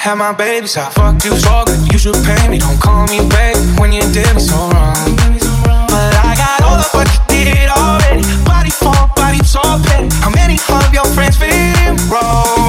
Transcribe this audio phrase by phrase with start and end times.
[0.00, 0.78] had my babies.
[0.78, 2.56] I fucked you so good, you should pay me.
[2.58, 4.96] Don't call me baby when you did me so wrong.
[5.92, 8.24] But I got all of what you did already.
[8.44, 10.08] Body for body, so petty.
[10.24, 12.59] How many of your friends feel wrong?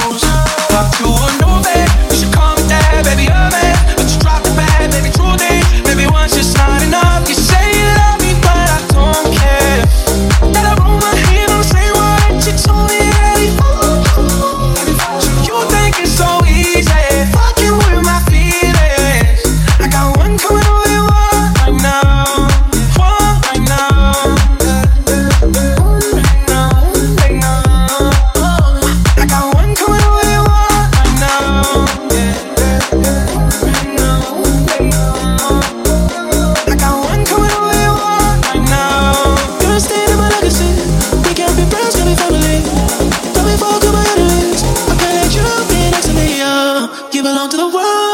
[47.21, 48.10] belong to the world.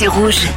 [0.00, 0.49] C'est rouge.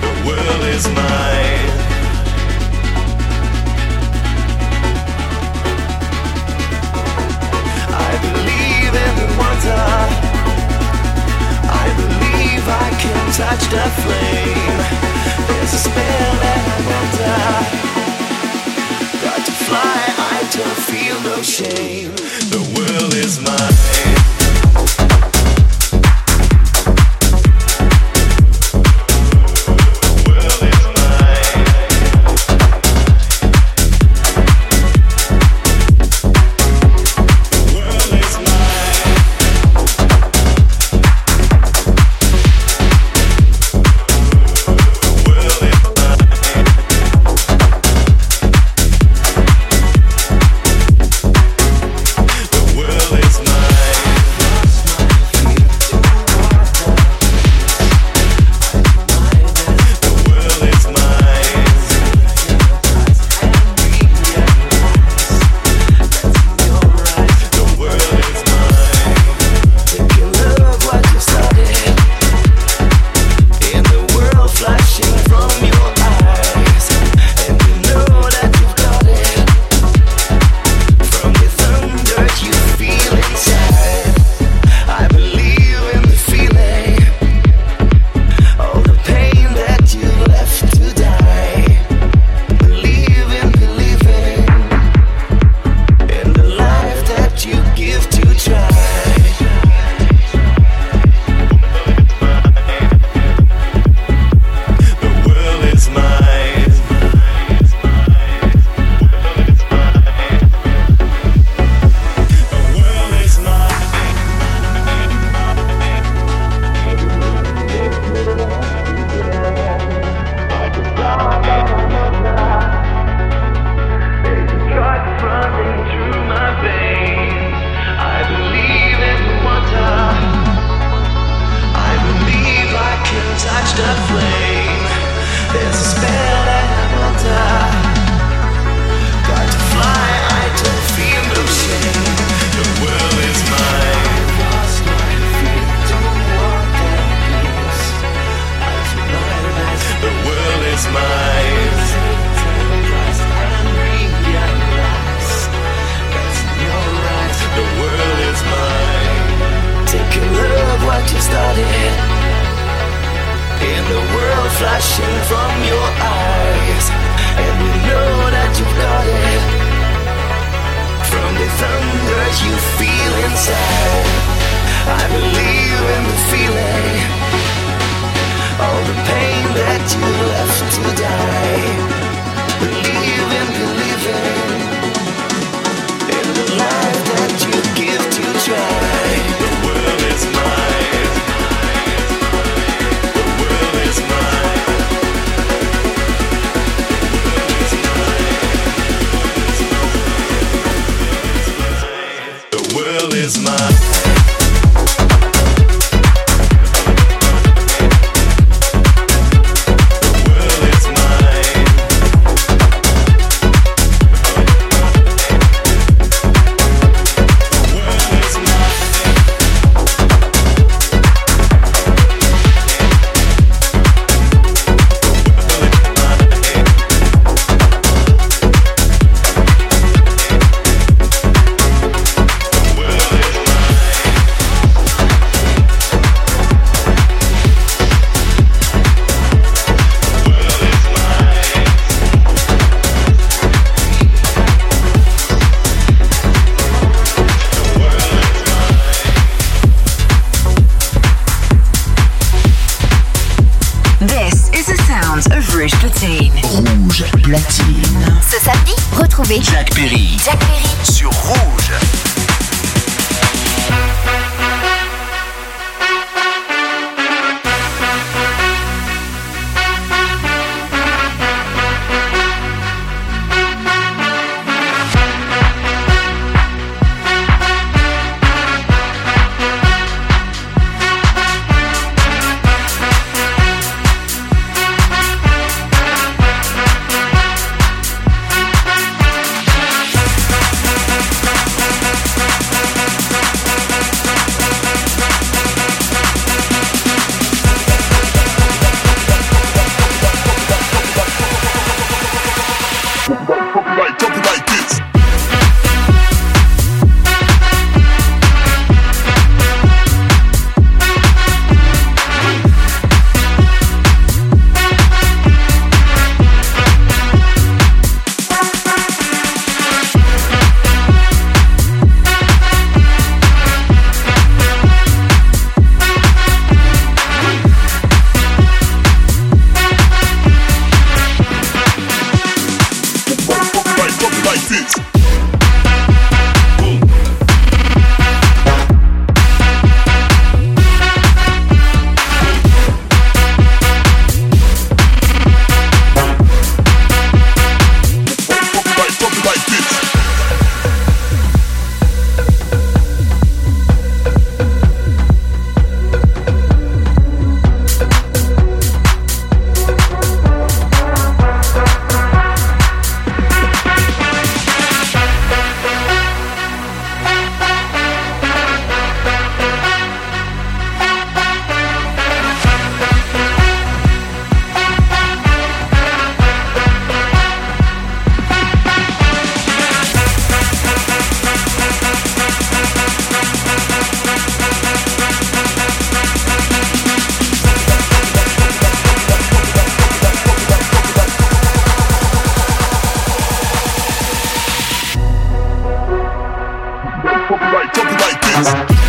[398.44, 398.83] Podcast.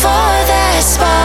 [0.00, 1.19] for that spot.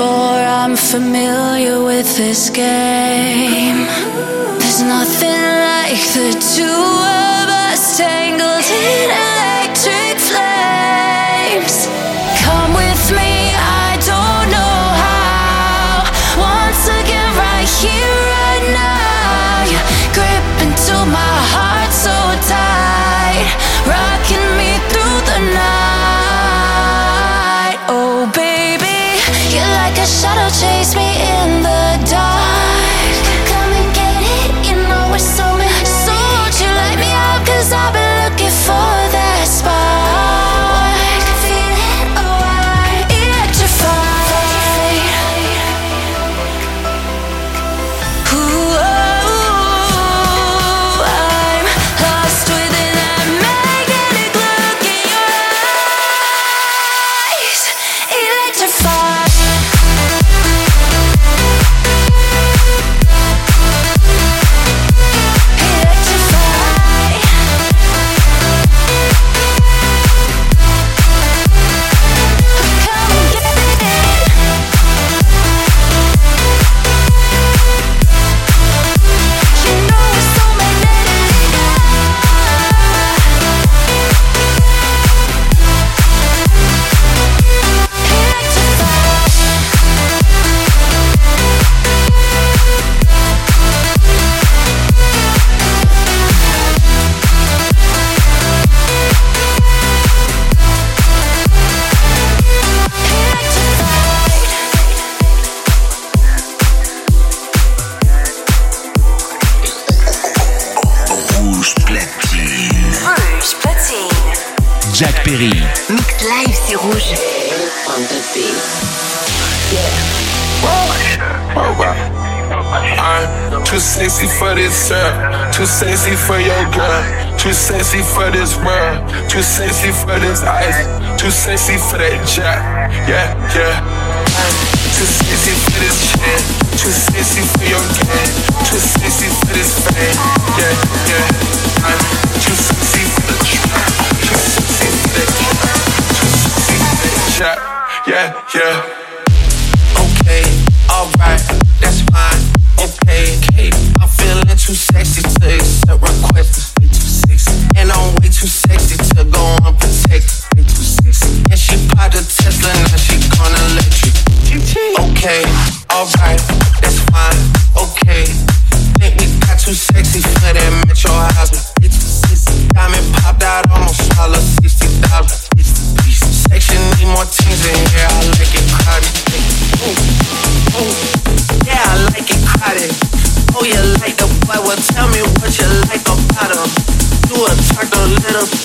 [0.00, 3.84] before, I'm familiar with this game.
[4.58, 6.99] There's nothing like the two.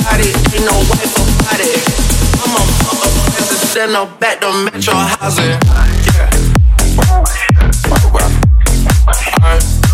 [0.03, 1.79] body, ain't no wife about it.
[2.41, 5.57] I'm a motherfucker, send her back to metro housing.
[6.15, 6.29] Yeah.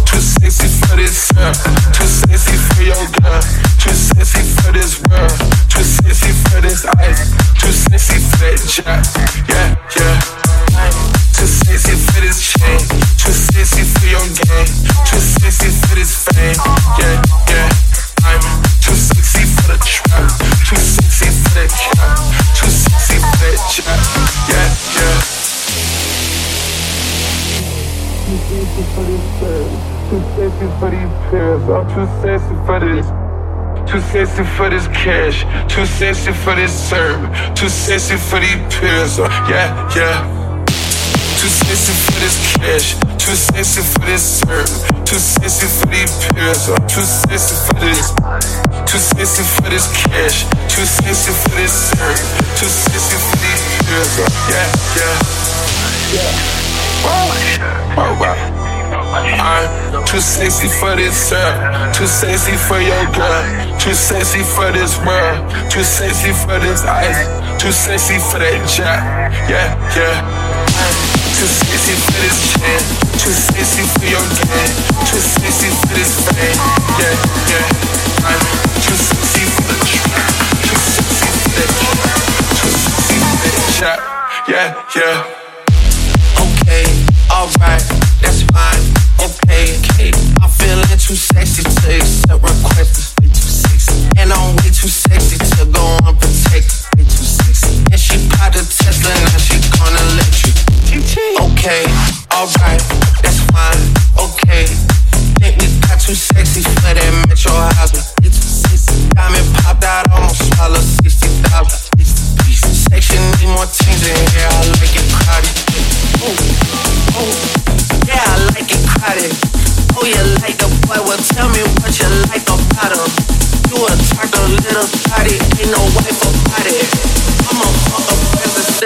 [0.06, 1.54] Too sexy for this, yeah.
[1.94, 3.42] Too sexy for your girl.
[3.80, 5.32] Too sexy for this world.
[5.70, 7.32] Too sexy for this ice.
[7.60, 9.06] Too sexy for that jack.
[9.50, 9.61] Yeah.
[33.92, 37.20] Too sexy for this cash, too sexy for this serve,
[37.56, 39.20] too sexy for these pills.
[39.20, 40.64] Uh, yeah, yeah.
[41.36, 44.72] Too sexy for this cash, too sexy for this serve,
[45.04, 46.70] too sexy for these pills.
[46.70, 48.16] Uh, too sexy for this,
[48.88, 52.16] too sexy for this cash, too sexy for this serve,
[52.56, 54.14] too sexy for these pills.
[54.16, 55.20] Uh, yeah, yeah,
[56.16, 56.32] yeah.
[57.04, 57.28] Oh,
[57.98, 58.62] oh, wow.
[59.12, 63.44] I'm too sexy for this uh, too sexy for your girl,
[63.82, 67.26] too sexy for this world, too sexy for this ice,
[67.58, 70.22] too sexy for that jack, yeah, yeah.
[71.34, 72.82] Too sexy for this chain,
[73.18, 74.74] too sexy for your game,
[75.10, 76.62] too sexy for this fame,
[77.02, 77.10] yeah,
[77.50, 77.66] yeah.
[78.22, 78.42] I'm
[78.86, 80.30] too sexy for the trap,
[80.62, 82.22] too sexy for that trap,
[82.62, 84.00] too sexy for that jack,
[84.46, 85.26] yeah, yeah.
[86.38, 86.86] Okay,
[87.34, 87.82] alright,
[88.22, 88.86] that's fine.
[89.26, 89.51] Okay.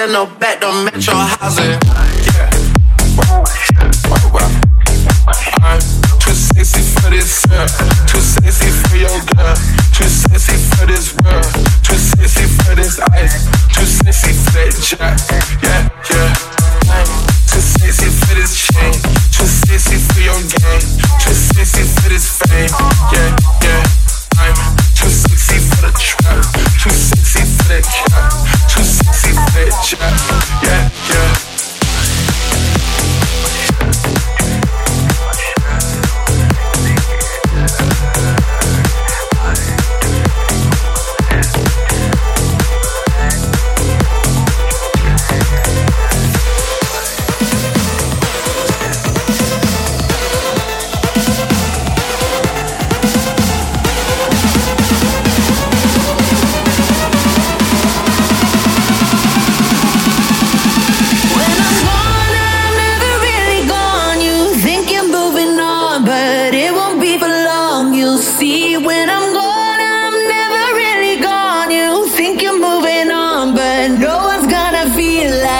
[0.06, 2.15] President, no back to metro housing.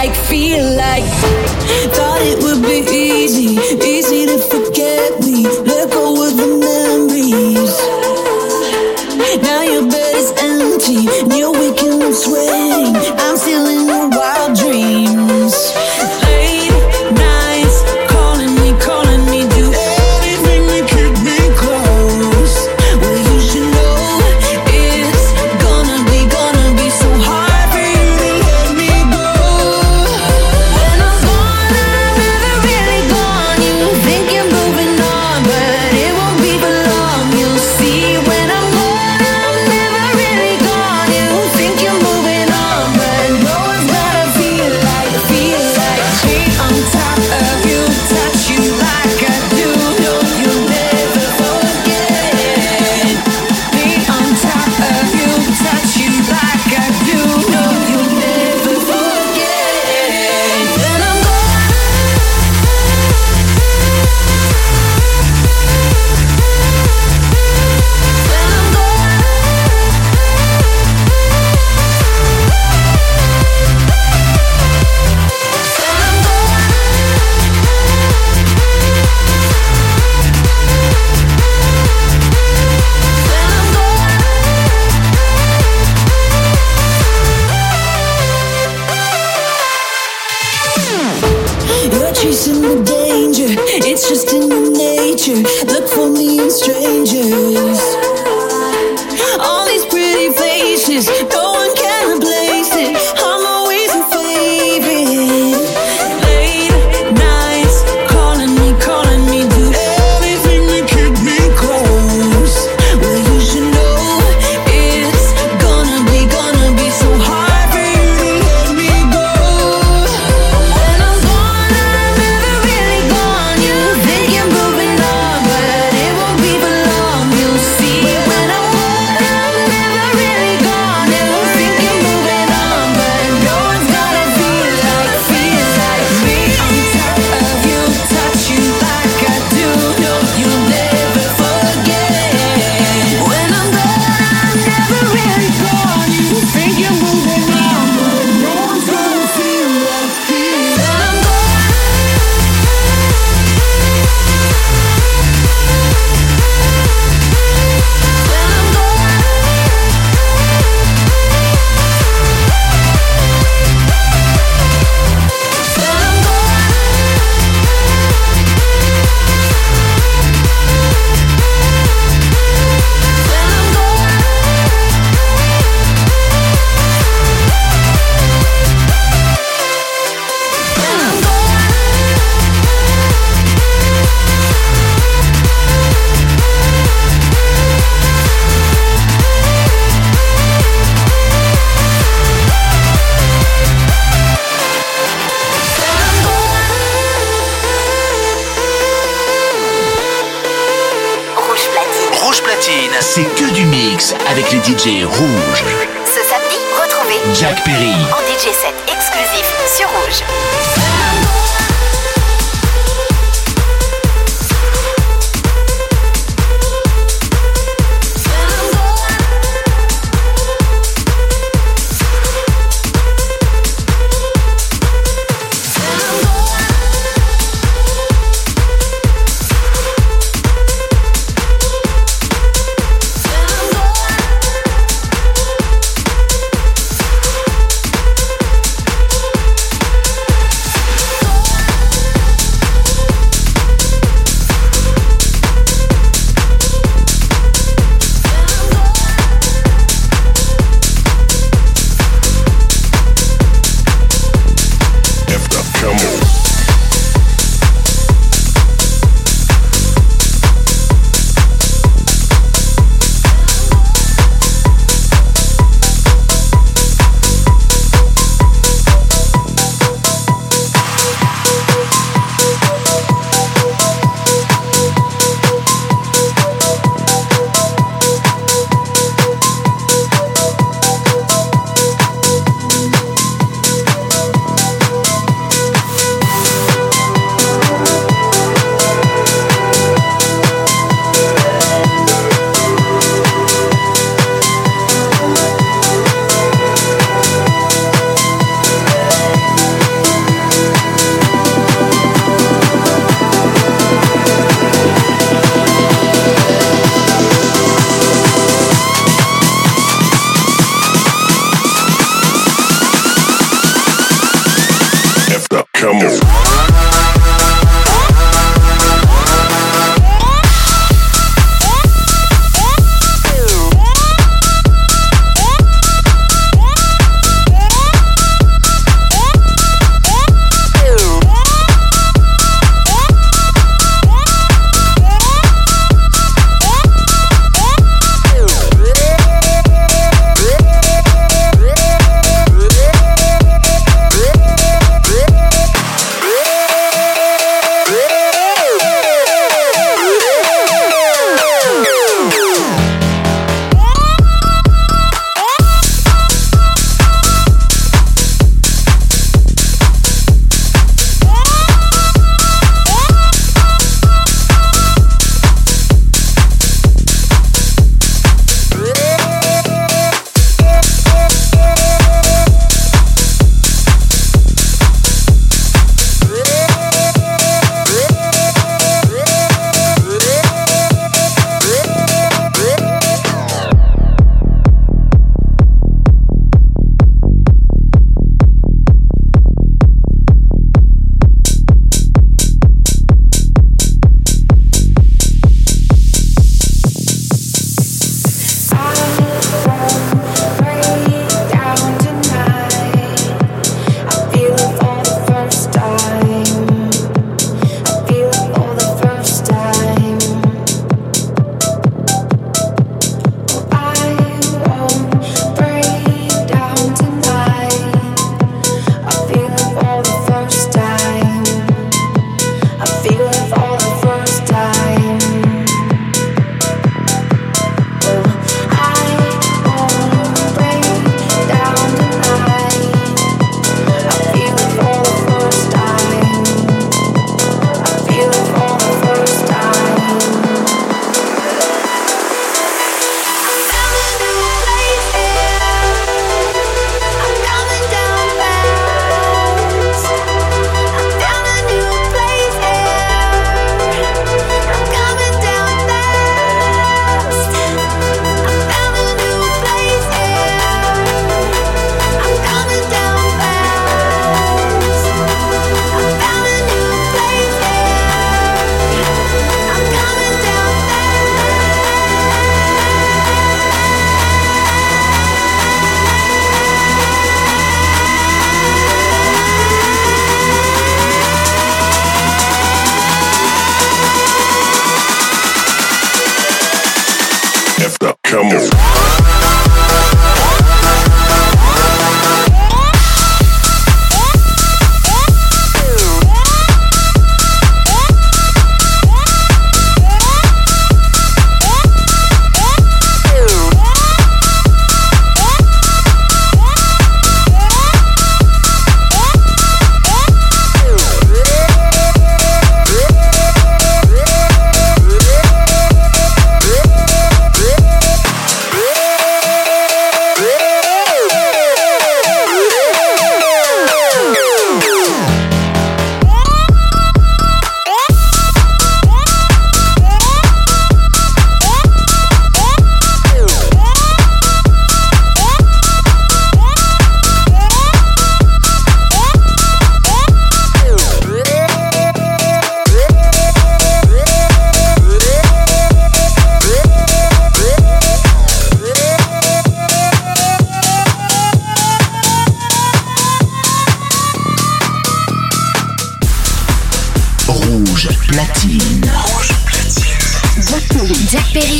[0.06, 1.04] like, feel like.
[1.94, 2.84] Thought it would be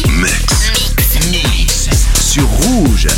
[0.08, 0.72] Mix.
[1.30, 1.88] Mix.
[2.14, 3.08] Sur Rouge.